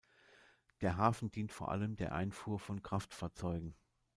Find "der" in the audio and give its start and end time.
0.81-0.97, 1.95-2.15